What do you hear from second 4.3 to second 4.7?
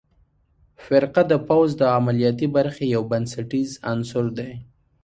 دی.